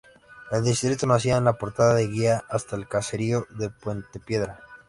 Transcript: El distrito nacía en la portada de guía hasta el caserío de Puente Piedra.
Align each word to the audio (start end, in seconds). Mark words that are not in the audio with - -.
El 0.49 0.63
distrito 0.63 1.05
nacía 1.05 1.37
en 1.37 1.43
la 1.43 1.59
portada 1.59 1.93
de 1.93 2.07
guía 2.07 2.43
hasta 2.49 2.75
el 2.75 2.87
caserío 2.87 3.45
de 3.51 3.69
Puente 3.69 4.19
Piedra. 4.19 4.59